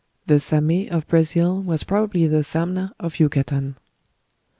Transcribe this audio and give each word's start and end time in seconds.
The 0.25 0.37
"Samé" 0.37 0.89
of 0.89 1.07
Brazil 1.07 1.61
was 1.61 1.83
probably 1.83 2.25
the 2.25 2.41
"Zamna" 2.41 2.91
of 2.99 3.19
Yucatan. 3.19 3.75